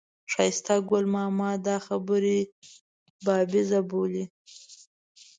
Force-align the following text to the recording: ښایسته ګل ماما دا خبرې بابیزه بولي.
ښایسته 0.31 0.75
ګل 0.89 1.05
ماما 1.15 1.51
دا 1.65 1.77
خبرې 1.87 2.39
بابیزه 3.25 3.79
بولي. 3.89 4.23